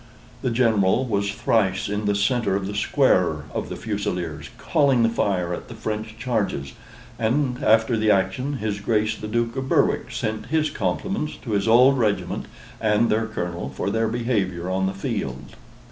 [0.41, 5.09] The General was thrice in the centre of the square of the Fusileers, calling the
[5.09, 6.73] fire at the French charges,
[7.19, 11.67] and, after the action, his Grace the Duke of Berwick sent his compliments to his
[11.67, 12.47] old regiment
[12.79, 15.55] and their Colonel for their behavior on the field.